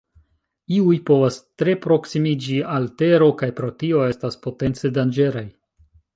Iuj 0.77 0.95
povas 1.09 1.37
tre 1.63 1.75
proksimiĝi 1.83 2.57
al 2.77 2.89
Tero, 3.03 3.29
kaj 3.43 3.51
pro 3.61 3.71
tio 3.85 4.03
estas 4.09 4.41
potence 4.49 4.95
danĝeraj. 4.99 5.47